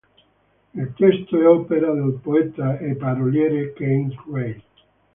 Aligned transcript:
Il 0.73 0.93
testo 0.95 1.39
è 1.39 1.45
opera 1.47 1.93
del 1.93 2.17
poeta 2.23 2.79
e 2.79 2.95
paroliere 2.95 3.71
Keith 3.73 4.15
Reid. 4.31 4.61